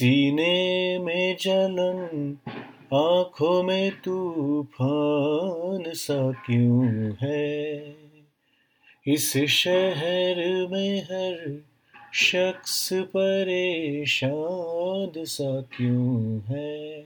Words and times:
सीने 0.00 0.98
में 0.98 1.36
जलन 1.40 2.34
आंखों 2.92 3.62
में 3.62 3.90
तूफान 3.90 5.92
सा 5.92 6.30
क्यों 6.30 7.12
है? 7.22 7.78
इस 9.06 9.36
शहर 9.48 10.66
में 10.70 11.00
हर 11.00 11.58
शख्स 12.14 12.92
परेशान 12.92 15.24
सा 15.24 15.60
क्यों 15.60 16.38
है? 16.48 17.02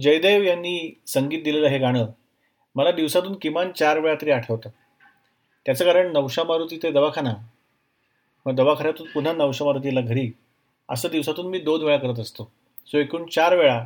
जयदेव 0.00 0.42
यांनी 0.42 0.92
संगीत 1.06 1.44
दिलेलं 1.44 1.68
हे 1.68 1.78
गाणं 1.78 2.06
मला 2.74 2.90
दिवसातून 2.90 3.34
किमान 3.42 3.72
चार 3.72 3.98
वेळा 3.98 4.14
तरी 4.22 4.30
आठवतं. 4.30 4.70
त्याचं 5.66 5.84
कारण 5.84 6.12
नवशा 6.12 6.44
मारुती 6.44 6.78
ते 6.82 6.90
दवाखाना. 6.90 7.34
मग 8.46 8.54
दवाखान्यातून 8.54 9.06
पुन्हा 9.14 9.32
नवशा 9.32 9.64
मारुतीला 9.64 10.00
घरी 10.00 10.30
असं 10.88 11.08
दिवसातून 11.08 11.46
मी 11.46 11.58
दोन 11.58 11.82
वेळा 11.82 11.96
करत 11.96 12.18
असतो. 12.18 12.50
सो 12.86 12.98
एकूण 12.98 13.26
चार 13.26 13.56
वेळा 13.56 13.84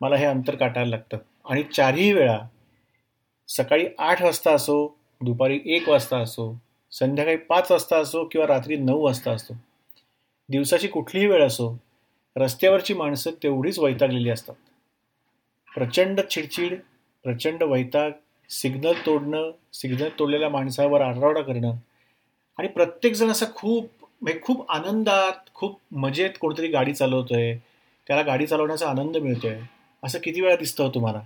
मला 0.00 0.16
हे 0.16 0.24
अंतर 0.24 0.54
काटायला 0.54 0.90
लागतं. 0.90 1.18
आणि 1.50 1.62
चारही 1.62 2.12
वेळा 2.12 2.38
सकाळी 3.48 3.86
आठ 3.98 4.22
वाजता 4.22 4.52
असो 4.52 4.86
दुपारी 5.20 5.60
एक 5.66 5.88
वाजता 5.88 6.18
असो 6.18 6.54
संध्याकाळी 6.92 7.36
पाच 7.36 7.70
वाजता 7.72 7.96
असो 7.96 8.24
किंवा 8.24 8.46
रात्री 8.46 8.76
नऊ 8.76 9.00
वाजता 9.00 9.30
असतो 9.30 9.54
दिवसाची 10.48 10.88
कुठलीही 10.88 11.26
वेळ 11.26 11.46
असो 11.46 11.76
रस्त्यावरची 12.36 12.94
माणसं 12.94 13.30
तेवढीच 13.42 13.78
वैतागलेली 13.78 14.30
असतात. 14.30 14.54
प्रचंड 15.74 16.20
चिडचिड 16.20 16.74
प्रचंड 17.24 17.62
वैताग 17.62 18.10
सिग्नल 18.50 18.92
तोडणं 19.06 19.50
सिग्नल 19.72 20.08
तोडलेल्या 20.18 20.48
माणसावर 20.48 21.00
आरडाओरडा 21.00 21.42
करणं 21.42 21.74
आणि 22.58 22.68
प्रत्येकजण 22.68 23.30
असं 23.30 23.46
खूप 23.54 23.97
म्हणजे 24.22 24.40
खूप 24.42 24.70
आनंदात 24.70 25.54
खूप 25.54 25.80
मजेत 25.92 26.30
कोणतरी 26.40 26.68
गाडी 26.68 26.94
चालवतोय. 26.94 27.56
त्याला 28.06 28.22
गाडी 28.22 28.46
चालवण्याचा 28.46 28.88
आनंद 28.88 29.16
मिळतोय. 29.16 29.58
असं 30.04 30.18
किती 30.24 30.40
वेळा 30.40 30.56
दिसतं 30.56 30.84
हो 30.84 30.90
तुम्हाला? 30.90 31.20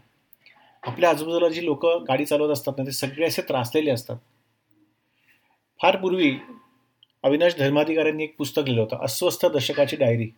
आपल्या 0.83 1.11
आजूबाजूला 1.11 1.49
जी 1.49 1.65
लोक 1.65 1.87
गाडी 1.87 2.25
चालवत 2.25 2.53
असतात 2.53 2.73
ना 2.79 2.85
ते 2.87 2.93
सगळे 2.93 3.27
असे 3.27 3.43
त्रासलेले 3.43 3.91
असतात. 3.91 4.17
फार 5.83 5.97
पूर्वी 5.97 6.37
अविनाश 7.23 7.57
धर्माधिकाऱ्यांनी 7.59 8.25
एक 8.25 8.35
पुस्तक 8.39 8.63
लिहिलं 8.65 8.81
होतं 8.81 8.97
अस्वस्थ 9.05 9.47
दशकाची 9.47 9.97
डायरी. 9.97 10.29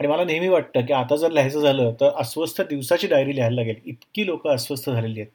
आणि 0.00 0.06
मला 0.06 0.24
नेहमी 0.24 0.48
वाटतं 0.48 0.86
की 0.86 0.92
आता 0.92 1.16
जर 1.16 1.30
लिहायचं 1.30 1.60
झालं 1.60 1.92
तर 2.00 2.10
अस्वस्थ 2.16 2.62
दिवसाची 2.62 3.06
डायरी 3.06 3.34
लिहायला 3.34 3.54
लागेल. 3.54 3.76
इतकी 3.84 4.26
लोक 4.26 4.48
अस्वस्थ 4.48 4.90
झालेली 4.90 5.20
आहेत. 5.20 5.32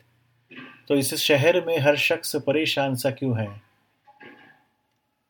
तो 0.89 0.95
इस 0.95 1.13
शहर 1.13 1.65
में 1.65 1.77
हर 1.77 1.95
शख्स 1.97 2.35
परेशान 2.35 2.95
सा 2.95 3.09
क्यों 3.09 3.39
है? 3.39 3.66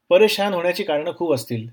परेशान 0.09 0.53
होण्याची 0.53 0.83
कारणं 0.83 1.11
खूप 1.17 1.33
असतील. 1.33 1.67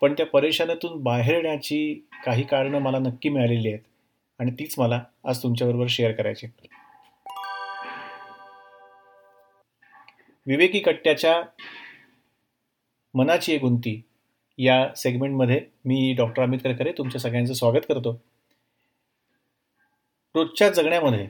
पण 0.00 0.12
त्या 0.12 0.26
परेशानातून 0.26 1.02
बाहेर 1.02 1.34
येण्याची 1.34 2.08
काही 2.24 2.42
कारणं 2.42 2.78
मला 2.78 2.98
नक्की 2.98 3.28
मिळालेली 3.28 3.68
आहेत 3.68 3.82
आणि 4.38 4.50
तीच 4.50 4.74
मला 4.78 5.02
आज 5.24 5.42
तुमच्याबरोबर 5.42 5.86
शेअर 5.88 6.12
करायची 6.12 6.46
विवेकी 10.46 10.80
कट्ट्याच्या 10.80 11.42
मनाची 13.14 13.52
एक 13.52 13.60
गुंती 13.60 14.00
या 14.58 14.94
सेगमेंटमध्ये 14.96 15.60
मी 15.84 16.14
डॉक्टर 16.18 16.42
अमित 16.42 16.58
करकरे 16.58 16.92
तुमच्या 16.92 17.20
सगळ्यांचं 17.20 17.54
स्वागत 17.54 17.86
करतो. 17.88 18.12
रोजच्या 20.34 20.68
जगण्यामध्ये 20.68 21.26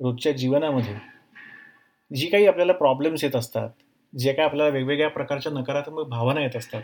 रोजच्या 0.00 0.32
जीवनामध्ये 0.32 0.94
जी 2.14 2.26
काही 2.26 2.46
आपल्याला 2.46 2.72
प्रॉब्लेम्स 2.72 3.24
येत 3.24 3.36
असतात 3.36 3.70
जे 4.12 4.32
काय 4.32 4.44
आपल्याला 4.44 4.72
वेगवेगळ्या 4.72 5.08
प्रकारच्या 5.08 5.52
नकारात्मक 5.52 6.06
भावना 6.08 6.40
येत 6.40 6.56
असतात 6.56 6.82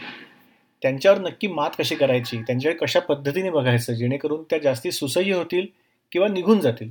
त्यांच्यावर 0.83 1.19
नक्की 1.19 1.47
मात 1.47 1.71
कशी 1.79 1.95
करायची 1.95 2.41
त्यांच्याकडे 2.43 2.79
कशा 2.79 3.01
पद्धतीने 3.01 3.51
बघायचं 3.51 3.93
जेणेकरून 3.93 4.43
त्या 4.43 4.59
जास्ती 4.59 4.93
सुसह्य 4.93 5.34
होतील 5.34 5.67
किंवा 6.13 6.29
निघून 6.29 6.61
जातील 6.61 6.91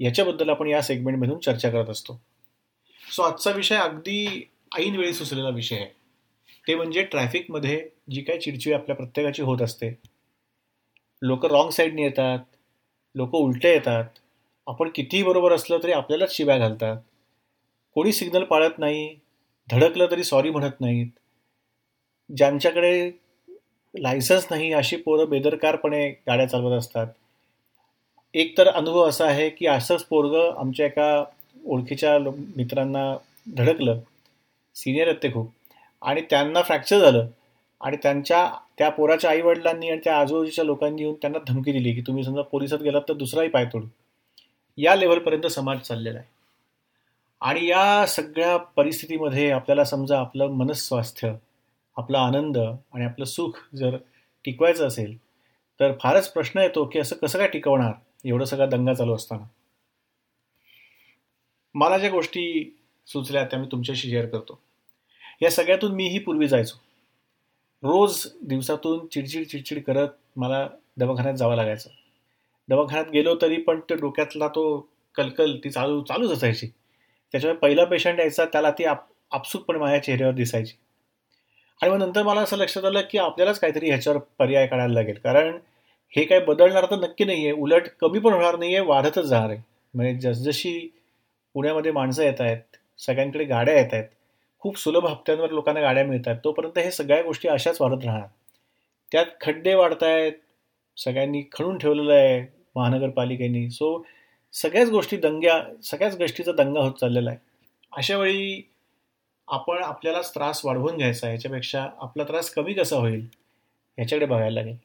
याच्याबद्दल 0.00 0.50
आपण 0.50 0.66
या 0.66 0.82
सेगमेंटमधून 0.82 1.38
चर्चा 1.38 1.70
करत 1.70 1.88
असतो. 1.90 2.20
सो 3.12 3.22
आजचा 3.22 3.50
विषय 3.50 3.76
अगदी 3.76 4.48
ऐन 4.78 4.96
वेळी 4.96 5.12
सुचलेला 5.12 5.48
विषय 5.48 5.76
आहे. 5.76 5.86
ते 6.68 6.74
म्हणजे 6.74 7.02
ट्रॅफिकमध्ये 7.02 7.88
जी 8.10 8.20
काही 8.20 8.40
चिडचिड 8.40 8.74
आपल्या 8.74 8.96
प्रत्येकाची 8.96 9.42
होत 9.42 9.62
असते. 9.62 9.94
लोक 11.22 11.46
रॉंग 11.46 11.70
साईडने 11.70 12.02
येतात 12.02 12.38
लोक 13.14 13.34
उलटे 13.34 13.72
येतात 13.72 14.04
आपण 14.66 14.88
कितीही 14.94 15.22
बरोबर 15.22 15.52
असलं 15.52 15.78
तरी 15.82 15.92
आपल्यालाच 15.92 16.36
शिव्या 16.36 16.58
घालतात. 16.58 16.96
कोणी 17.94 18.12
सिग्नल 18.12 18.44
पाळत 18.44 18.78
नाही 18.78 19.16
धडकलं 19.70 20.06
तरी 20.10 20.24
सॉरी 20.24 20.50
म्हणत 20.50 20.80
नाहीत. 20.80 21.06
ज्यांच्याकडे 22.36 23.10
लायसन्स 23.98 24.46
नाही 24.50 24.72
अशी 24.72 24.96
पोरं 24.96 25.28
बेदरकारपणे 25.28 26.10
गाड्या 26.10 26.46
चालवत 26.46 26.78
असतात. 26.78 27.06
एक 28.34 28.58
तर 28.58 28.68
अनुभव 28.68 29.08
असा 29.08 29.24
आहे 29.24 29.50
की 29.50 29.66
असंच 29.66 30.04
पोरगं 30.04 30.58
आमच्या 30.58 30.86
एका 30.86 31.24
ओळखीच्या 31.66 32.18
मित्रांना 32.56 33.16
धडकलं. 33.56 33.98
सिनियर 34.74 35.08
आहेत 35.08 35.18
ते 35.22 35.32
खूप. 35.32 35.52
आणि 36.02 36.20
त्यांना 36.20 36.62
फ्रॅक्चर 36.62 36.98
झालं. 36.98 37.26
आणि 37.80 37.96
त्यांच्या 37.96 38.52
त्या 38.78 38.88
पोराच्या 38.88 39.30
आईवडिलांनी 39.30 39.90
आणि 39.90 40.00
त्या 40.04 40.18
आजूबाजूच्या 40.20 40.64
लोकांनी 40.64 41.02
येऊन 41.02 41.14
त्यांना 41.14 41.38
धमकी 41.48 41.72
दिली 41.72 41.92
की 41.92 42.00
तुम्ही 42.00 42.24
समजा 42.24 42.42
पोलिसात 42.42 42.78
गेलात 42.78 43.02
तर 43.08 43.14
दुसराही 43.14 43.48
पाय 43.48 43.64
तोडू. 43.64 43.86
या 44.76 44.94
लेवलपर्यंत 44.94 45.46
समाज 45.46 45.78
चाललेला 45.78 46.18
आहे. 46.18 46.37
आणि 47.40 47.66
या 47.66 48.06
सगळ्या 48.06 48.56
परिस्थितीमध्ये 48.56 49.50
आपल्याला 49.50 49.84
समजा 49.84 50.20
आपलं 50.20 50.46
मनस्वास्थ्य 50.46 51.34
आपला 51.96 52.20
आनंद 52.20 52.58
आणि 52.58 53.04
आपलं 53.04 53.24
सुख 53.24 53.50
जर 53.74 53.96
टिकवायचं 54.44 54.86
असेल 54.86 55.16
तर 55.80 55.92
फारच 56.00 56.32
प्रश्न 56.32 56.60
येतो 56.60 56.84
की 56.84 56.98
असं 56.98 57.16
कसं 57.16 57.38
काय 57.38 57.48
टिकवणार 57.48 57.92
एवढं 58.24 58.44
सगळा 58.44 58.66
दंगा 58.66 58.94
चालू 58.94 59.14
असताना. 59.14 59.44
मला 61.74 61.98
ज्या 61.98 62.10
गोष्टी 62.10 62.76
सुचल्या 63.06 63.44
त्या 63.44 63.58
मी 63.58 63.66
तुमच्याशी 63.72 64.10
शेअर 64.10 64.26
करतो. 64.26 64.58
या 65.42 65.50
सगळ्यातून 65.50 65.92
मीही 65.92 66.18
पूर्वी 66.18 66.48
जायचो. 66.48 66.76
रोज 67.82 68.26
दिवसातून 68.42 69.06
चिडचिड 69.06 69.46
चिडचिड 69.46 69.82
करत 69.82 70.08
मला 70.36 70.68
दवाखान्यात 70.96 71.34
जावं 71.34 71.56
लागायचं. 71.56 71.90
दवाखान्यात 72.68 73.10
गेलो 73.12 73.36
तरी 73.42 73.56
पण 73.56 73.80
त्या 73.80 73.96
डोक्यातला 73.96 74.48
तो 74.48 74.88
कलकल 75.14 75.56
ती 75.64 75.70
चालू 75.70 76.02
चालूच 76.02 76.30
असायची. 76.30 76.68
त्याच्यामुळे 77.34 77.58
पहिला 77.58 77.84
पेशंट 77.84 78.20
यायचा 78.20 78.44
त्याला 78.44 78.70
ती 78.70 78.84
आप 78.84 79.04
आपसूकपणे 79.32 79.78
माझ्या 79.78 80.02
चेहऱ्यावर 80.02 80.34
दिसायची. 80.34 80.74
आणि 81.80 81.90
मग 81.90 81.98
नंतर 81.98 82.22
मला 82.22 82.40
असं 82.40 82.56
लक्षात 82.56 82.84
आलं 82.84 83.00
की 83.10 83.18
आपल्यालाच 83.18 83.58
काहीतरी 83.60 83.88
ह्याच्यावर 83.88 84.18
पर्याय 84.38 84.66
काढायला 84.66 84.94
लागेल. 84.94 85.18
कारण 85.18 85.58
हे 86.12 86.24
काय 86.24 86.40
बदलणार 86.40 86.84
तर 86.90 86.96
नक्की 86.96 87.24
नाही 87.24 87.44
आहे 87.44 87.52
उलट 87.52 87.88
कमी 88.00 88.18
पण 88.18 88.32
होणार 88.32 88.56
नाही 88.58 88.74
आहे 88.74 88.84
वाढतच 88.86 89.24
जाणार 89.24 89.50
आहे. 89.50 89.60
म्हणजे 89.94 90.18
जसजशी 90.20 90.78
पुण्यामध्ये 91.54 91.92
माणसं 91.92 92.22
येत 92.22 92.40
आहेत 92.40 92.76
सगळ्यांकडे 92.98 93.44
गाड्या 93.44 93.74
येत 93.74 93.92
आहेत 93.92 94.04
खूप 94.62 94.78
सुलभ 94.78 95.06
हप्त्यांवर 95.06 95.50
लोकांना 95.50 95.80
गाड्या 95.80 96.04
मिळतात 96.04 96.36
तोपर्यंत 96.44 96.78
हे 96.78 96.90
सगळ्या 96.90 97.22
गोष्टी 97.22 97.48
अशाच 97.48 97.80
वाढत 97.80 98.04
राहणार. 98.04 98.26
त्यात 99.12 99.26
खड्डे 99.40 99.74
वाढत 99.74 100.02
आहेत 100.02 100.32
सगळ्यांनी 100.96 101.42
खणून 101.52 101.78
ठेवलेलं 101.78 102.12
आहे 102.12 102.40
महानगरपालिकेने. 102.76 103.68
सो 103.70 103.96
सगळ्याच 104.52 104.90
गोष्टी 104.90 105.16
दंग्या 105.16 105.82
सगळ्याच 105.82 106.16
गोष्टीचा 106.16 106.52
दंगा 106.52 106.80
होत 106.80 106.92
चाललेला 106.92 107.30
आहे. 107.30 107.38
अशा 107.92 108.16
वेळी 108.16 108.70
आपण 109.48 109.82
आपल्यालाच 109.82 110.34
त्रास 110.34 110.64
वाढवून 110.64 110.96
घ्यायचा 110.96 111.30
याच्यापेक्षा 111.30 111.88
आपला 111.98 112.24
त्रास 112.24 112.50
कमी 112.50 112.74
कसा 112.74 112.96
होईल 112.96 113.26
याच्याकडे 113.98 114.26
बघायला 114.26 114.60
लागेल. 114.60 114.76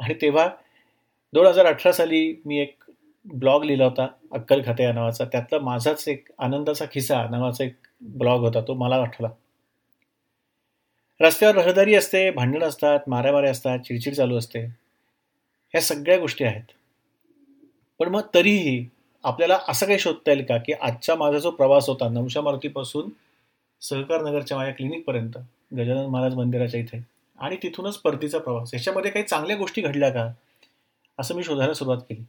आणि 0.00 0.14
तेव्हा 0.14 0.48
दोन 1.32 1.46
हजार 1.46 1.66
अठरा 1.66 1.92
साली 1.92 2.42
मी 2.44 2.58
एक 2.58 2.84
ब्लॉग 3.24 3.64
लिहिला 3.64 3.84
होता 3.84 4.06
अक्कल 4.32 4.62
खाते 4.66 4.82
या 4.82 4.92
नावाचा. 4.92 5.24
त्यातला 5.24 5.58
माझाच 5.58 6.08
एक 6.08 6.28
आनंदाचा 6.38 6.84
खिसा 6.92 7.28
नावाचा 7.30 7.64
एक 7.64 7.74
ब्लॉग 8.00 8.40
होता 8.40 8.60
तो 8.60 8.74
मला 8.74 8.96
आठवला. 8.96 9.28
रस्त्यावर 11.20 11.54
रहदारी 11.54 11.94
असते 11.94 12.30
भांडण 12.30 12.62
असतात 12.62 13.00
मारामारे 13.06 13.48
असतात 13.48 13.78
चिडचिड 13.78 14.14
चालू 14.14 14.38
असते. 14.38 14.64
ह्या 15.70 15.80
सगळ्या 15.80 16.18
गोष्टी 16.18 16.44
आहेत. 16.44 16.62
पण 17.98 18.08
मग 18.08 18.20
तरीही 18.34 18.88
आपल्याला 19.28 19.58
असं 19.68 19.86
काही 19.86 19.98
शोधता 19.98 20.32
येईल 20.32 20.44
का 20.44 20.56
की 20.56 20.72
आजचा 20.72 21.14
माझा 21.14 21.38
जो 21.38 21.50
प्रवास 21.50 21.88
होता 21.88 22.08
नवशा 22.08 22.40
मारुतीपासून 22.40 23.10
सहकार 23.80 24.22
नगरच्या 24.22 24.56
माझ्या 24.56 24.74
क्लिनिकपर्यंत 24.74 25.38
गजानन 25.76 26.06
महाराज 26.06 26.34
मंदिराच्या 26.34 26.80
इथे 26.80 27.04
आणि 27.38 27.56
तिथूनच 27.56 27.96
परतीचा 27.96 28.38
प्रवास 28.38 28.74
याच्यामध्ये 28.74 29.10
काही 29.10 29.24
चांगल्या 29.24 29.56
गोष्टी 29.56 29.82
घडल्या 29.82 30.10
का? 30.10 30.32
असं 31.18 31.34
मी 31.34 31.44
शोधायला 31.44 31.74
सुरुवात 31.74 31.98
केली. 31.98 32.20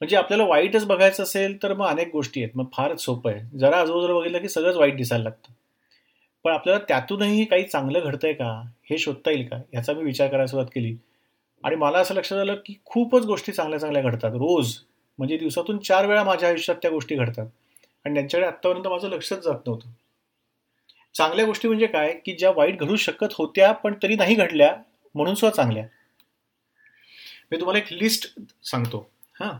म्हणजे 0.00 0.16
आपल्याला 0.16 0.44
वाईटच 0.44 0.86
बघायचं 0.86 1.22
असेल 1.22 1.62
तर 1.62 1.74
मग 1.74 1.86
अनेक 1.86 2.08
गोष्टी 2.12 2.42
आहेत 2.42 2.56
मग 2.56 2.64
फारच 2.72 3.00
सोपं 3.00 3.30
आहे. 3.30 3.58
जरा 3.58 3.80
आजूबाजूला 3.80 4.14
बघितलं 4.14 4.38
की 4.38 4.48
सगळंच 4.48 4.76
वाईट 4.76 4.96
दिसायला 4.96 5.24
लागतं. 5.24 5.52
पण 6.44 6.52
आपल्याला 6.52 6.84
त्यातूनही 6.88 7.44
काही 7.44 7.62
चांगलं 7.62 8.00
घडतंय 8.00 8.32
का? 8.32 8.62
हे 8.90 8.98
शोधता 8.98 9.30
येईल 9.30 9.48
का? 9.48 9.56
याचा 9.74 9.92
मी 9.92 10.02
विचार 10.02 10.28
करायला 10.28 10.46
सुरुवात 10.46 10.70
केली. 10.74 10.96
आणि 11.64 11.76
मला 11.76 11.98
असं 11.98 12.14
लक्षात 12.14 12.38
आलं 12.38 12.54
की 12.54 12.74
खूपच 12.84 13.24
गोष्टी 13.24 13.52
चांगल्या 13.52 13.80
चांगल्या 13.80 14.02
घडतात 14.02 14.30
रोज. 14.30 14.74
म्हणजे 15.18 15.36
दिवसातून 15.36 15.78
चार 15.78 16.06
वेळा 16.06 16.24
माझ्या 16.24 16.48
आयुष्यात 16.48 16.76
त्या 16.82 16.90
गोष्टी 16.90 17.14
घडतात. 17.14 17.46
आणि 18.04 18.14
त्यांच्याकडे 18.14 18.46
आत्तापर्यंत 18.48 18.86
माझं 18.86 19.08
लक्षच 19.08 19.38
जात 19.38 19.58
नव्हतं. 19.66 19.88
चांगल्या 21.14 21.44
गोष्टी 21.44 21.68
म्हणजे 21.68 21.86
काय? 21.86 22.12
की 22.26 22.32
ज्या 22.32 22.50
वाईट 22.50 22.80
घडू 22.80 22.96
शकत 22.96 23.26
होत्या 23.32 23.72
पण 23.72 23.94
तरी 24.02 24.14
नाही 24.14 24.34
घडल्या 24.34 24.76
म्हणून 25.14 25.34
सुद्धा 25.34 25.56
चांगल्या. 25.56 25.84
मी 27.52 27.60
तुम्हाला 27.60 27.78
एक 27.78 27.92
लिस्ट 27.92 28.40
सांगतो. 28.64 29.10
हां. 29.40 29.52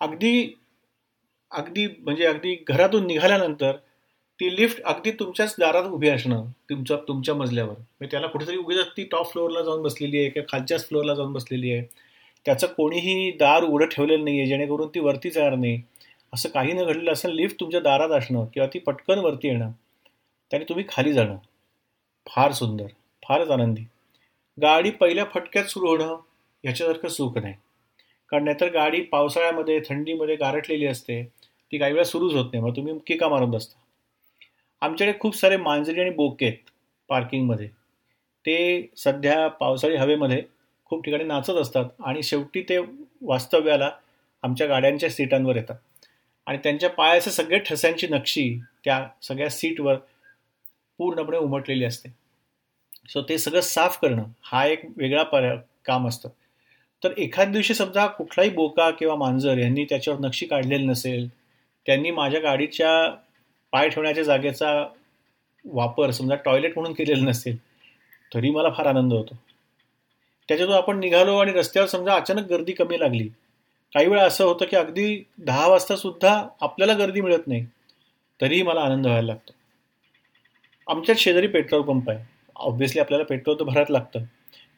अगदी 0.00 0.54
अगदी 1.50 1.86
म्हणजे 1.86 2.26
अगदी 2.26 2.64
घरातून 2.68 3.06
निघाल्यानंतर 3.06 3.76
ती 4.40 4.56
लिफ्ट 4.56 4.82
अगदी 4.82 5.10
तुमच्याच 5.10 5.54
दारात 5.58 5.84
उभी 5.84 6.08
असणं 6.08 6.44
तुमच्या 6.70 6.96
तुमच्या 6.96 7.34
मजल्यावर. 7.34 7.70
म्हणजे 7.70 8.10
त्याला 8.10 8.26
कुठेतरी 8.26 8.56
उभीच 8.56 8.78
ती 8.78 9.04
टॉप 9.04 9.32
फ्लोअरला 9.32 9.62
जाऊन 9.62 9.82
बसलेली 9.82 10.18
आहे 10.18 10.28
किंवा 10.28 10.56
खालच्याच 10.56 10.88
फ्लोअरला 10.88 11.14
जाऊन 11.14 11.32
बसलेली 11.32 11.72
आहे. 11.72 11.82
त्याचं 12.44 12.66
कोणीही 12.66 13.30
दार 13.30 13.62
उघडं 13.62 13.86
ठेवलेलं 13.86 14.24
नाही 14.24 14.38
आहे 14.38 14.48
जेणेकरून 14.48 14.88
ती 14.88 15.00
वरती 15.00 15.30
जाणार 15.30 15.54
नाही. 15.54 15.82
असं 16.34 16.48
काही 16.48 16.72
न 16.72 16.84
घडलेलं 16.84 17.12
असं 17.12 17.28
लिफ्ट 17.28 17.60
तुमच्या 17.60 17.80
दारात 17.80 18.10
असणं 18.10 18.44
किंवा 18.44 18.68
ती 18.74 18.78
पटकन 18.78 19.18
वरती 19.18 19.48
येणं 19.48 19.70
त्याने 20.50 20.64
तुम्ही 20.68 20.84
खाली 20.88 21.12
जाणं. 21.12 21.36
फार 22.26 22.52
सुंदर 22.52 22.86
फारच 23.22 23.50
आनंदी. 23.50 23.82
गाडी 24.62 24.90
पहिल्या 24.90 25.24
फटक्यात 25.24 25.64
सुरू 25.64 25.86
होणं 25.86 26.16
ह्याच्यासारखं 26.64 27.08
सुख 27.08 27.38
नाही. 27.38 27.54
कारण 28.28 28.44
नाहीतर 28.44 28.70
गाडी 28.72 29.00
पावसाळ्यामध्ये 29.00 29.80
थंडीमध्ये 29.88 30.36
गारटलेली 30.36 30.86
असते. 30.86 31.22
ती 31.72 31.78
काही 31.78 31.92
वेळा 31.92 32.04
सुरूच 32.04 32.34
होत 32.34 32.44
नाही 32.52 32.64
मग 32.64 32.76
तुम्ही 32.76 32.94
किका 33.06 33.28
मारत 33.28 33.46
बसता. 33.46 33.78
आमच्याकडे 34.80 35.18
खूप 35.20 35.36
सारे 35.36 35.56
मांजरी 35.56 36.00
आणि 36.00 36.10
बोके 36.10 36.46
आहेत 36.46 36.70
पार्किंगमध्ये. 37.08 37.68
ते 38.46 38.90
सध्या 38.96 39.48
पावसाळी 39.48 39.96
हवेमध्ये 39.96 40.42
खूप 40.92 41.04
ठिकाणी 41.04 41.24
नाचत 41.24 41.50
असतात 41.50 41.84
आणि 42.04 42.22
शेवटी 42.22 42.62
ते 42.62 42.78
वास्तव्याला 43.22 43.90
आमच्या 44.42 44.66
गाड्यांच्या 44.66 45.10
सीटांवर 45.10 45.56
येतात. 45.56 45.76
आणि 46.46 46.58
त्यांच्या 46.58 46.88
पायाचे 46.90 47.30
सगळे 47.30 47.58
ठस्यांची 47.58 48.06
नक्षी 48.06 48.60
त्या 48.84 49.06
सगळ्या 49.22 49.48
सीटवर 49.50 49.96
पूर्णपणे 50.98 51.36
उमटलेली 51.36 51.84
असते. 51.84 52.08
सो 53.08 53.22
ते 53.22 53.38
सगळं 53.38 53.60
साफ 53.60 53.98
करणं 54.00 54.24
हा 54.42 54.64
एक 54.66 54.82
वेगळा 54.96 55.22
पर्या 55.22 55.54
काम 55.84 56.08
असतं. 56.08 56.28
तर 57.02 57.12
एखाद 57.18 57.52
दिवशी 57.52 57.74
समजा 57.74 58.06
कुठलाही 58.06 58.50
बोका 58.50 58.90
किंवा 58.90 59.14
मांजर 59.16 59.58
यांनी 59.58 59.84
त्याच्यावर 59.84 60.20
नक्षी 60.20 60.46
काढलेली 60.46 60.84
नसेल 60.84 61.28
त्यांनी 61.86 62.10
माझ्या 62.10 62.40
गाडीच्या 62.40 62.92
पाय 63.72 63.88
ठेवण्याच्या 63.88 64.24
जागेचा 64.24 64.86
वापर 65.64 66.10
समजा 66.10 66.34
टॉयलेट 66.34 66.72
म्हणून 66.76 66.92
केलेला 66.92 67.24
नसेल 67.24 67.56
तरी 68.34 68.50
मला 68.50 68.70
फार 68.70 68.86
आनंद 68.86 69.12
होतो. 69.12 69.38
त्याच्यातून 70.52 70.76
आपण 70.76 70.98
निघालो 70.98 71.36
आणि 71.36 71.52
रस्त्यावर 71.52 71.88
समजा 71.88 72.14
अचानक 72.14 72.46
गर्दी 72.48 72.72
कमी 72.72 73.00
लागली. 73.00 73.28
काही 73.94 74.06
वेळा 74.06 74.24
असं 74.24 74.44
होतं 74.44 74.64
की 74.64 74.76
अगदी 74.76 75.24
दहा 75.38 75.68
वाजता 75.68 75.96
सुद्धा 75.96 76.48
आपल्याला 76.60 76.94
गर्दी 76.94 77.20
मिळत 77.20 77.46
नाही. 77.46 77.66
तरीही 78.40 78.62
मला 78.62 78.80
आनंद 78.80 79.06
व्हायला 79.06 79.26
लागतो. 79.26 79.52
आमच्यात 80.88 81.16
शेजारी 81.16 81.46
पेट्रोल 81.46 81.82
पंप 81.82 82.10
आहे. 82.10 82.24
ऑब्व्हियसली 82.56 83.00
आपल्याला 83.00 83.24
पेट्रोल 83.24 83.56
तर 83.60 83.64
भरात 83.64 83.90
लागतं. 83.90 84.20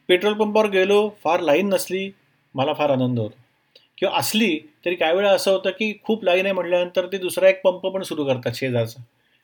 पेट्रोल 0.07 0.33
पंपावर 0.33 0.69
गेलो 0.69 1.09
फार 1.23 1.39
लाईन 1.39 1.69
नसली 1.69 2.11
मला 2.55 2.73
फार 2.73 2.89
आनंद 2.89 3.19
होतो. 3.19 3.37
किंवा 3.97 4.17
असली 4.17 4.59
तरी 4.85 4.95
काही 4.95 5.15
वेळा 5.15 5.31
असं 5.31 5.51
होतं 5.51 5.69
की 5.69 5.99
खूप 6.03 6.23
लाईन 6.23 6.45
आहे 6.45 6.53
म्हटल्यानंतर 6.53 7.05
ते 7.05 7.17
दुसरा 7.17 7.49
एक 7.49 7.61
पंप 7.61 7.87
पण 7.87 8.01
सुरू 8.01 8.25
करतात 8.25 8.51
शेजारचा. 8.55 9.03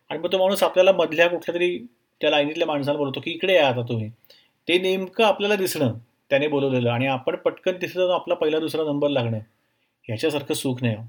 आणि 0.10 0.19
मग 0.19 0.31
तो 0.31 0.38
माणूस 0.38 0.63
आपल्याला 0.63 0.92
मधल्या 0.92 1.27
कुठल्या 1.27 1.56
तरी 1.56 1.80
त्या 2.22 2.30
लाईनीतल्या 2.30 2.68
माणसाला 2.68 2.98
बोलतो 2.98 3.19
की 3.19 3.31
इकडे 3.31 3.56
या 3.56 3.68
आता 3.68 3.81
तुम्ही. 3.81 4.10
ते 4.68 4.80
नेमकं 4.80 5.24
आपल्याला 5.24 5.56
दिसणं. 5.56 5.94
त्याने 6.31 6.48
बोलवलेलं 6.48 6.89
आणि 6.92 7.07
आपण 7.07 7.36
पटकन 7.36 7.72
तिथे 7.72 7.88
जाऊन 7.88 8.12
आपला 8.12 8.36
पहिला 8.36 8.60
दुसरा 8.60 8.83
नंबर 8.83 9.10
लागणं 9.10 9.38
ह्याच्यासारखं 10.07 10.54
सुख 10.54 10.81
नाही 10.81 10.95
हो. 10.95 11.04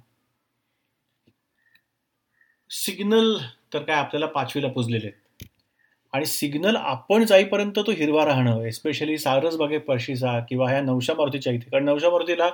सिग्नल 2.70 3.36
तर 3.74 3.82
काय 3.82 3.96
आपल्याला 3.96 4.26
पाचवीला 4.26 4.68
पुजलेले 4.68 5.06
आहेत. 5.06 5.46
आणि 6.12 6.26
सिग्नल 6.26 6.76
आपण 6.76 7.24
जाईपर्यंत 7.24 7.72
तो 7.76 7.90
हिरवा 7.90 8.24
राहणं 8.24 8.64
एस्पेशली 8.64 9.18
सारसबागे 9.18 9.78
पर्शीचा 9.78 10.38
किंवा 10.40 10.70
ह्या 10.70 10.80
नवशा 10.80 11.14
मारुतीच्या 11.14 11.52
इथे. 11.52 11.70
कारण 11.70 11.84
नवशा 11.84 12.10
मारुतीला 12.10 12.50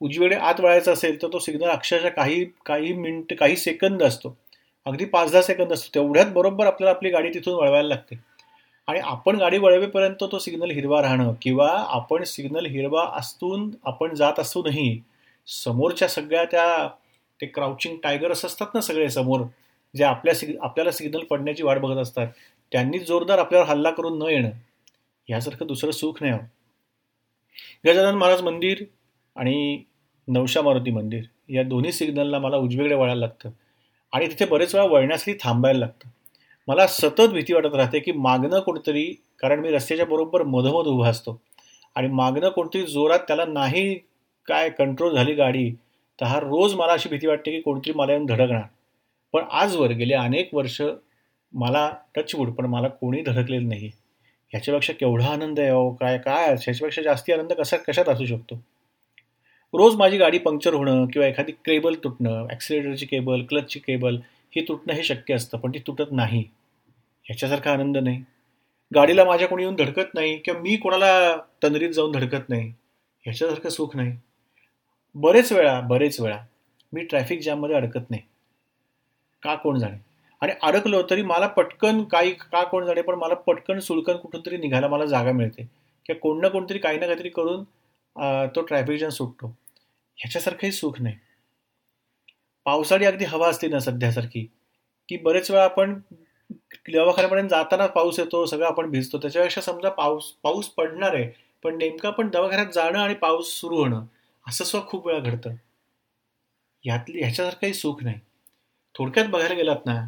उजवीकडे 0.00 0.36
आत 0.36 0.60
वळायचा 0.60 0.92
असेल 0.92 1.22
तर 1.22 1.28
तो 1.32 1.38
सिग्नल 1.38 1.68
अक्षरशः 1.68 2.08
काही 2.08 2.44
काही 2.66 2.92
मिनिट 2.92 3.38
काही 3.38 3.56
सेकंद 3.56 4.02
असतो. 4.02 4.36
अगदी 4.86 5.04
पाच 5.04 5.32
दहा 5.32 5.42
सेकंद 5.42 5.72
असतो. 5.72 5.90
तेवढ्यात 5.94 6.26
बरोबर 6.26 6.66
आपल्याला 6.66 6.96
आपली 6.96 7.10
गाडी 7.10 7.28
तिथून 7.34 7.54
वळवायला 7.54 7.88
लागते. 7.88 8.31
आणि 8.88 8.98
आपण 9.00 9.36
गाडी 9.36 9.58
वळवेपर्यंत 9.58 10.24
तो 10.32 10.38
सिग्नल 10.38 10.70
हिरवा 10.70 11.02
राहणं 11.02 11.32
किंवा 11.42 11.68
आपण 11.88 12.24
सिग्नल 12.24 12.66
हिरवा 12.66 13.04
असून 13.14 13.70
आपण 13.84 14.14
जात 14.14 14.40
असूनही 14.40 15.00
समोरच्या 15.48 16.08
सगळ्या 16.08 16.44
त्या 16.44 16.88
ते 17.40 17.46
क्राउचिंग 17.46 17.96
टायगर्स 18.02 18.44
असतात 18.44 18.74
ना 18.74 18.80
सगळे 18.80 19.08
समोर 19.10 19.42
जे 19.94 20.04
आपल्या 20.04 20.34
सिग 20.34 20.56
आपल्याला 20.62 20.90
सिग्नल 20.90 21.24
पडण्याची 21.24 21.62
वाट 21.62 21.78
बघत 21.78 21.96
असतात 21.96 22.26
त्यांनी 22.72 22.98
जोरदार 22.98 23.38
आपल्यावर 23.38 23.66
हल्ला 23.66 23.90
करून 23.90 24.18
न 24.18 24.28
येणं 24.28 24.50
यासारखं 25.28 25.66
दुसरं 25.66 25.90
सुख 25.90 26.14
नाही 26.20 26.32
हो. 26.32 26.38
गजानन 27.86 28.14
महाराज 28.14 28.42
मंदिर 28.42 28.84
आणि 29.36 29.82
नवशा 30.28 30.62
मारुती 30.62 30.90
मंदिर 30.90 31.22
या 31.50 31.62
दोन्ही 31.62 31.92
सिग्नलला 31.92 32.38
मला 32.38 32.56
उजवीकडे 32.56 32.94
वळायला 32.94 33.20
लागतं. 33.20 33.50
आणि 34.12 34.26
तिथे 34.26 34.44
बरेच 34.44 34.74
वेळा 34.74 34.86
वळण्यासाठी 34.86 35.34
थांबायला 35.40 35.78
लागतं. 35.78 36.08
मला 36.68 36.86
सतत 36.86 37.28
भीती 37.32 37.52
वाटत 37.52 37.74
राहते 37.74 37.98
की 37.98 38.12
मागणं 38.12 38.60
कोणतरी 38.60 39.04
कारण 39.40 39.60
मी 39.60 39.70
रस्त्याच्या 39.70 40.06
बरोबर 40.06 40.42
मधोमध 40.42 40.86
उभा 40.86 41.08
असतो. 41.08 41.40
आणि 41.96 42.08
मागणं 42.08 42.48
कोणतरी 42.48 42.82
जोरात 42.86 43.18
त्याला 43.18 43.44
नाही 43.44 43.94
काय 44.48 44.68
कंट्रोल 44.70 45.14
झाली 45.14 45.34
गाडी 45.34 45.70
तर 46.18 46.26
हा 46.26 46.38
रोज 46.40 46.74
मला 46.74 46.92
अशी 46.92 47.08
भीती 47.08 47.26
वाटते 47.26 47.50
की 47.50 47.60
कोणतरी 47.60 47.92
मला 47.96 48.12
येऊन 48.12 48.26
धडकणार. 48.26 48.62
पण 49.34 49.44
आजवर 49.50 49.90
गेले 49.92 50.14
अनेक 50.14 50.54
वर्ष 50.54 50.80
मला 51.52 51.90
टचवूड 52.14 52.50
पण 52.50 52.66
मला 52.66 52.88
कोणी 52.88 53.22
धडकलेलं 53.22 53.68
नाही. 53.68 53.90
ह्याच्यापेक्षा 54.52 54.92
केवढा 54.92 55.26
आनंद 55.26 55.60
आहे 55.60 55.68
अहो 55.68 55.90
काय 55.94 56.18
काय 56.18 56.46
ह्याच्यापेक्षा 56.46 57.02
जास्ती 57.02 57.32
आनंद 57.32 57.52
कसा 57.52 57.76
कशात 57.76 58.08
असू 58.08 58.26
शकतो? 58.26 58.54
रोज 59.74 59.94
माझी 59.96 60.16
गाडी 60.18 60.38
पंक्चर 60.38 60.74
होणं 60.74 61.06
किंवा 61.06 61.28
एखादी 61.28 61.52
केबल 61.66 61.94
तुटणं 62.04 62.46
ॲक्सिलेटरची 62.50 63.06
केबल 63.06 63.42
क्लचची 63.44 63.80
केबल 63.80 64.16
ही 64.52 64.62
तुटणं 64.68 64.92
हे 64.94 65.02
शक्य 65.04 65.34
असतं 65.34 65.58
पण 65.58 65.70
ती 65.74 65.78
तुटत 65.86 66.12
नाही. 66.12 66.44
ह्याच्यासारखा 67.26 67.72
आनंद 67.72 67.96
नाही. 67.98 68.22
गाडीला 68.92 69.24
माझ्या 69.24 69.48
कोणी 69.48 69.62
येऊन 69.62 69.74
धडकत 69.76 70.14
नाही 70.14 70.36
किंवा 70.38 70.60
मी 70.60 70.76
कोणाला 70.76 71.36
तंद्रीत 71.62 71.90
जाऊन 71.90 72.12
धडकत 72.12 72.48
नाही 72.48 72.68
ह्याच्यासारखं 73.24 73.68
सुख 73.68 73.96
नाही. 73.96 74.16
बरेच 75.14 75.52
वेळा 75.52 75.80
बरेच 75.80 76.20
वेळा 76.20 76.38
मी 76.92 77.04
ट्रॅफिक 77.04 77.40
जॅममध्ये 77.42 77.76
अडकत 77.76 78.10
नाही. 78.10 78.22
का 79.42 79.54
कोण 79.54 79.78
जाणे? 79.78 79.96
आणि 80.42 80.52
अडकलो 80.62 81.02
तरी 81.10 81.22
मला 81.22 81.46
पटकन 81.46 82.02
काही 82.04 82.32
का 82.32 82.62
कोण 82.64 82.84
जाणे? 82.86 83.02
पण 83.02 83.14
मला 83.14 83.34
पटकन 83.46 83.78
सुळकन 83.78 84.16
कुठून 84.16 84.40
तरी 84.46 84.56
निघायला 84.56 84.88
मला 84.88 85.04
जागा 85.06 85.32
मिळते. 85.32 85.62
किंवा 86.06 86.18
कोण 86.20 86.40
ना 86.40 86.48
कोणतरी 86.48 86.78
काही 86.78 86.98
ना 86.98 87.06
काहीतरी 87.06 87.28
करून 87.28 87.64
तो 88.56 88.62
ट्रॅफिक 88.62 88.98
जॅम 89.00 89.10
सुटतो. 89.10 89.46
ह्याच्यासारखंही 90.18 90.72
सुख 90.72 91.00
नाही. 91.00 91.16
पावसाळी 92.66 93.04
अगदी 93.04 93.24
हवा 93.24 93.48
असते 93.48 93.68
ना 93.68 93.78
सध्यासारखी 93.80 94.46
की 95.08 95.16
बरेच 95.16 95.50
वेळा 95.50 95.64
आपण 95.64 95.98
दवाखान्यापर्यंत 96.88 97.48
जाताना 97.48 97.86
पाऊस 97.86 98.18
येतो 98.18 98.44
सगळं 98.46 98.66
आपण 98.66 98.90
भिजतो. 98.90 99.18
त्याच्यापेक्षा 99.18 99.60
समजा 99.60 99.88
पाऊस 99.90 100.30
पाऊस 100.42 100.68
पडणार 100.68 101.14
आहे 101.14 101.30
पण 101.64 101.76
नेमकं 101.78 102.08
आपण 102.08 102.28
दवाखान्यात 102.30 102.72
जाणं 102.74 102.98
आणि 102.98 103.14
पाऊस 103.14 103.52
सुरू 103.60 103.76
होणं 103.76 104.04
असं 104.46 104.64
सुद्धा 104.64 104.88
खूप 104.88 105.06
वेळा 105.06 105.18
घडतं. 105.20 105.54
ह्यातली 106.84 107.20
ह्याच्यासारखंही 107.20 107.74
सुख 107.74 108.02
नाही. 108.02 108.18
थोडक्यात 108.94 109.26
बघायला 109.26 109.54
गेलात 109.54 109.86
ना 109.86 110.00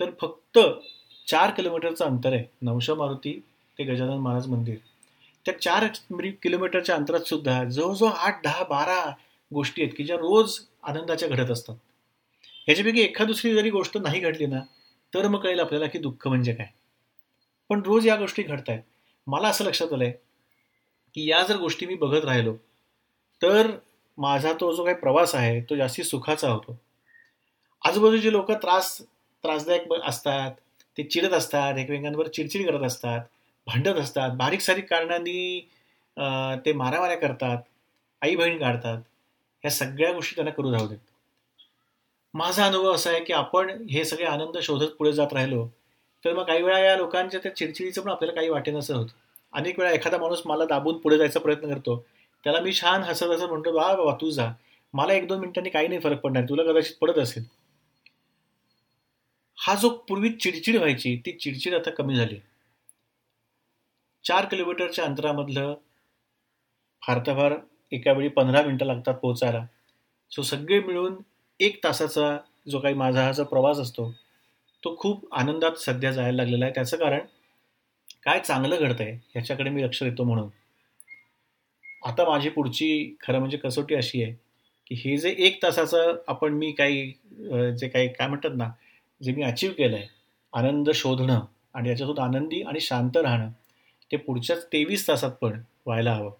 तर 0.00 0.10
फक्त 0.20 0.58
चार 1.28 1.50
किलोमीटरचं 1.50 2.04
अंतर 2.04 2.32
आहे 2.32 2.44
नवशा 2.62 2.94
मारुती 2.94 3.32
ते 3.78 3.84
गजानन 3.84 4.18
महाराज 4.18 4.46
मंदिर. 4.46 4.76
त्या 5.46 5.60
चार 5.60 5.86
किलोमीटरच्या 6.42 6.94
अंतरात 6.94 7.28
सुद्धा 7.28 7.62
जवळजवळ 7.64 8.10
आठ 8.10 8.42
दहा 8.44 8.64
बारा 8.70 9.00
गोष्टी 9.50 9.82
आहेत 9.82 9.92
की 9.96 10.04
ज्या 10.04 10.16
रोज 10.16 10.58
आनंदाच्या 10.82 11.28
घडत 11.28 11.50
असतात. 11.50 11.74
ह्याच्यापैकी 12.68 13.00
एखाद 13.00 13.26
दुसरी 13.26 13.54
जरी 13.54 13.70
गोष्ट 13.70 13.96
नाही 13.98 14.20
घडली 14.20 14.46
ना 14.46 14.60
तर 15.12 15.26
मग 15.28 15.40
कळेल 15.40 15.60
आपल्याला 15.60 15.86
की 15.86 15.98
दुःख 15.98 16.26
म्हणजे 16.28 16.52
काय. 16.54 16.66
पण 17.70 17.82
रोज 17.86 18.06
या 18.06 18.16
गोष्टी 18.16 18.42
घडत 18.42 18.68
आहेत 18.68 18.82
मला 19.26 19.48
असं 19.48 19.64
लक्षात 19.64 19.92
आलंय 19.92 20.10
की 21.14 21.28
या 21.28 21.42
जर 21.42 21.56
गोष्टी 21.56 21.86
मी 21.86 21.94
बघत 21.94 22.24
राहिलो 22.24 22.54
तर 23.42 23.70
माझा 24.18 24.52
तो 24.60 24.72
जो 24.72 24.84
काही 24.84 24.96
प्रवास 24.96 25.34
आहे 25.34 25.60
तो 25.70 25.76
जास्ती 25.76 26.04
सुखाचा 26.04 26.48
होतो. 26.50 26.76
आजूबाजूचे 27.82 28.32
लोक 28.32 28.50
त्रास 28.52 28.96
त्रासदायक 29.44 29.92
असतात 30.04 30.50
ते 30.98 31.02
चिडत 31.02 31.32
असतात 31.32 31.78
एकमेकांवर 31.78 32.28
चिडचिड 32.28 32.66
करत 32.66 32.86
असतात 32.86 33.20
भांडत 33.66 33.98
असतात 34.00 34.30
बारीक 34.36 34.60
सारीक 34.60 34.88
कारणांनी 34.90 35.60
ते 36.66 36.72
मारामाऱ्या 36.72 37.16
करतात 37.18 37.58
आई 38.22 38.36
बहीण 38.36 38.58
काढतात 38.58 38.98
ह्या 39.64 39.70
सगळ्या 39.70 40.12
गोष्टी 40.12 40.34
त्यांना 40.34 40.50
करू 40.52 40.72
राहू 40.72 40.86
देत. 40.88 40.98
माझा 42.36 42.66
अनुभव 42.66 42.94
असा 42.94 43.10
आहे 43.10 43.24
की 43.24 43.32
आपण 43.32 43.70
हे 43.90 44.04
सगळे 44.04 44.24
आनंद 44.24 44.58
शोधत 44.58 44.90
पुढे 44.98 45.12
जात 45.12 45.32
राहिलो 45.32 45.66
तर 46.24 46.34
मग 46.34 46.44
काही 46.44 46.62
वेळा 46.62 46.78
या 46.78 46.96
लोकांच्या 46.96 47.40
त्या 47.42 47.54
चिडचिडीचं 47.56 48.02
पण 48.02 48.10
आपल्याला 48.10 48.34
काही 48.34 48.48
वाटेनसं 48.48 48.94
होतं. 48.94 49.12
अनेक 49.52 49.78
वेळा 49.78 49.92
एखादा 49.92 50.18
माणूस 50.18 50.42
मला 50.46 50.64
दाबून 50.64 50.98
पुढे 50.98 51.18
जायचा 51.18 51.40
प्रयत्न 51.40 51.72
करतो. 51.74 51.96
त्याला 52.44 52.60
मी 52.60 52.72
छान 52.72 53.02
हसत 53.02 53.22
हसत 53.22 53.42
म्हणतो 53.42 53.72
वा 53.76 53.94
बाबा 53.94 54.14
तू 54.20 54.30
जा. 54.30 54.50
मला 54.94 55.12
एक 55.12 55.28
दोन 55.28 55.38
मिनिटांनी 55.38 55.70
काही 55.70 55.88
नाही 55.88 56.00
फरक 56.00 56.20
पडणार 56.20 56.44
तुला 56.48 56.62
कदाचित 56.62 56.96
पडत 57.00 57.18
असेल. 57.18 57.44
हा 59.58 59.74
जो 59.74 59.88
पूर्वी 60.08 60.30
चिडचिड 60.30 60.76
व्हायची 60.76 61.16
ती 61.26 61.32
चिडचिड 61.32 61.74
आता 61.74 61.90
कमी 61.90 62.16
झाली. 62.16 62.38
चार 64.24 64.44
किलोमीटरच्या 64.44 65.04
अंतरामधलं 65.04 65.74
फार 67.02 67.18
तर 67.26 67.34
फार 67.34 67.54
एका 67.92 68.12
वेळी 68.12 68.28
पंधरा 68.28 68.62
मिनटं 68.62 68.86
लागतात 68.86 69.14
पोहोचायला. 69.14 69.64
सो 70.30 70.42
सगळे 70.42 70.80
मिळून 70.80 71.16
एक 71.60 71.82
तासाचा 71.84 72.36
जो 72.68 72.78
काही 72.80 72.94
माझा 72.94 73.24
हा 73.24 73.32
जो 73.32 73.44
प्रवास 73.44 73.78
असतो 73.78 74.10
तो 74.82 74.94
खूप 74.98 75.26
आनंदात 75.34 75.76
सध्या 75.78 76.10
जायला 76.12 76.36
लागलेला 76.36 76.64
आहे. 76.64 76.74
त्याचं 76.74 76.96
कारण 76.96 77.20
काय 78.24 78.40
चांगलं 78.40 78.76
घडतं 78.76 79.04
आहे 79.04 79.12
ह्याच्याकडे 79.12 79.70
मी 79.70 79.82
लक्ष 79.82 80.02
देतो 80.02 80.24
म्हणून. 80.24 80.48
आता 82.04 82.28
माझी 82.28 82.48
पुढची 82.48 83.16
खरं 83.20 83.38
म्हणजे 83.38 83.56
कसोटी 83.56 83.94
अशी 83.94 84.22
आहे 84.22 84.32
की 84.86 84.94
हे 84.94 85.16
जे 85.16 85.34
एक 85.38 85.62
तासाचं 85.62 86.16
आपण 86.28 86.52
मी 86.52 86.70
काही 86.72 87.06
जे 87.78 87.88
काही 87.88 88.08
काय 88.08 88.28
म्हणतात 88.28 88.56
ना 88.56 88.68
जे 89.20 89.32
मी 89.32 89.42
अचीव 89.42 89.72
केलं 89.72 89.96
आहे 89.96 90.06
आनंद 90.52 90.90
शोधणं 90.90 91.40
आणि 91.74 91.88
याच्यातून 91.88 92.18
आनंदी 92.18 92.62
आणि 92.62 92.80
शांत 92.80 93.16
राहणं 93.16 93.48
ते 94.10 94.16
पुढच्याच 94.16 94.64
तेवीस 94.64 95.06
तासात 95.08 95.30
पण 95.30 95.60
व्हायला 95.86 96.12
हवं. 96.14 96.30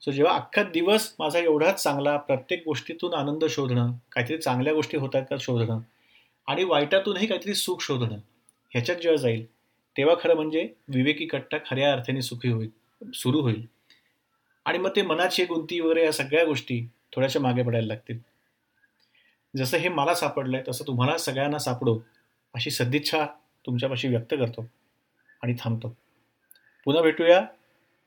सो 0.00 0.12
जेव्हा 0.12 0.34
अख्खा 0.34 0.62
दिवस 0.62 1.14
माझा 1.18 1.38
एवढाच 1.38 1.82
चांगला 1.82 2.16
प्रत्येक 2.16 2.62
गोष्टीतून 2.66 3.14
आनंद 3.14 3.44
शोधणं 3.50 3.92
काहीतरी 4.12 4.38
चांगल्या 4.38 4.74
गोष्टी 4.74 4.96
होतात 4.96 5.22
का 5.30 5.36
शोधणं 5.40 5.80
आणि 6.46 6.64
वाईटातूनही 6.64 7.26
काहीतरी 7.26 7.54
सुख 7.54 7.76
शोधणं 7.80 8.18
ह्याच्यात 8.70 8.98
जेव्हा 8.98 9.16
जाईल 9.16 9.46
तेव्हा 9.96 10.14
खरं 10.20 10.34
म्हणजे 10.34 10.68
विवेकी 10.88 11.26
कट्टा 11.26 11.58
खऱ्या 11.70 11.92
अर्थाने 11.92 12.22
सुखी 12.22 12.48
होईल 12.48 12.70
सुरू 13.14 13.40
होईल. 13.40 13.66
आणि 14.64 14.78
मग 14.78 14.90
ते 14.96 15.02
मनाची 15.02 15.44
गुंती 15.44 15.80
वगैरे 15.80 16.04
या 16.04 16.12
सगळ्या 16.12 16.44
गोष्टी 16.44 16.88
थोड्याशा 17.14 17.40
मागे 17.40 17.62
पडायला 17.62 17.86
लागतील. 17.86 18.18
जसं 19.56 19.76
हे 19.76 19.88
मला 19.88 20.14
सापडलंय 20.14 20.62
तसं 20.68 20.86
तुम्हाला 20.86 21.18
सगळ्यांना 21.18 21.58
सापडो 21.58 21.98
अशी 22.54 22.70
सदिच्छा 22.70 23.26
तुमच्यापाशी 23.66 24.08
व्यक्त 24.08 24.34
करतो 24.34 24.66
आणि 25.42 25.54
थांबतो. 25.60 25.96
पुन्हा 26.84 27.02
भेटूया. 27.02 27.46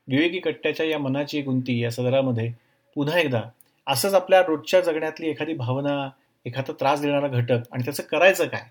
विवेकी 0.09 0.39
कट्ट्याच्या 0.39 0.85
या 0.85 0.99
मनाची 0.99 1.41
गुंती 1.41 1.79
या 1.79 1.91
सदरामध्ये 1.91 2.51
पुन्हा 2.95 3.19
एकदा 3.19 3.41
असंच 3.87 4.13
आपल्या 4.13 4.41
रोजच्या 4.41 4.81
जगण्यातली 4.81 5.29
एखादी 5.29 5.53
भावना 5.53 6.09
एखादा 6.45 6.73
त्रास 6.73 7.01
देणारा 7.01 7.27
घटक 7.27 7.57
आणि 7.71 7.83
त्याचं 7.83 8.03
करायचं 8.03 8.47
काय 8.47 8.61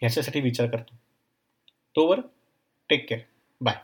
ह्याच्यासाठी 0.00 0.40
विचार 0.40 0.66
करतो. 0.66 0.94
तोवर 1.96 2.20
टेक 2.88 3.08
केअर 3.08 3.20
बाय 3.60 3.74